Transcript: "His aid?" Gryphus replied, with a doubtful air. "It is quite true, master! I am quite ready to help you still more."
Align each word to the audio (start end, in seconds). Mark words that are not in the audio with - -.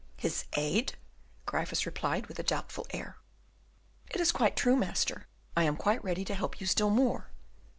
"His 0.17 0.45
aid?" 0.53 0.95
Gryphus 1.45 1.85
replied, 1.85 2.25
with 2.25 2.39
a 2.39 2.43
doubtful 2.43 2.87
air. 2.89 3.17
"It 4.09 4.19
is 4.19 4.31
quite 4.31 4.55
true, 4.55 4.75
master! 4.75 5.27
I 5.55 5.61
am 5.65 5.77
quite 5.77 6.03
ready 6.03 6.25
to 6.25 6.33
help 6.33 6.59
you 6.59 6.65
still 6.65 6.89
more." 6.89 7.29